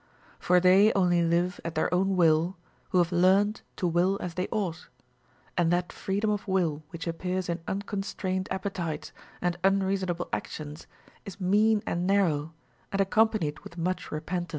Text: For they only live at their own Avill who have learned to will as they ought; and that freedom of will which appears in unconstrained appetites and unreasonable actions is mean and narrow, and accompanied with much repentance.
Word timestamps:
For 0.39 0.59
they 0.59 0.91
only 0.93 1.21
live 1.21 1.61
at 1.63 1.75
their 1.75 1.93
own 1.93 2.15
Avill 2.17 2.55
who 2.89 2.97
have 2.97 3.11
learned 3.11 3.61
to 3.75 3.85
will 3.85 4.17
as 4.19 4.33
they 4.33 4.47
ought; 4.47 4.87
and 5.55 5.71
that 5.71 5.93
freedom 5.93 6.31
of 6.31 6.47
will 6.47 6.81
which 6.89 7.05
appears 7.05 7.47
in 7.47 7.61
unconstrained 7.67 8.51
appetites 8.51 9.13
and 9.43 9.57
unreasonable 9.63 10.27
actions 10.33 10.87
is 11.23 11.39
mean 11.39 11.83
and 11.85 12.07
narrow, 12.07 12.51
and 12.91 12.99
accompanied 12.99 13.59
with 13.59 13.77
much 13.77 14.11
repentance. 14.11 14.49